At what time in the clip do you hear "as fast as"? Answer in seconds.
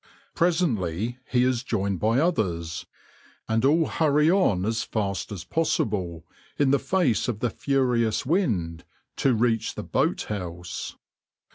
4.65-5.43